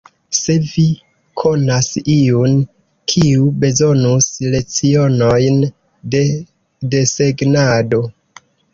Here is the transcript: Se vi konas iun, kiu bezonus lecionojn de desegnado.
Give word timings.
Se 0.35 0.53
vi 0.69 0.85
konas 1.41 1.89
iun, 2.13 2.57
kiu 3.13 3.47
bezonus 3.65 4.33
lecionojn 4.57 5.63
de 6.17 6.27
desegnado. 6.97 8.07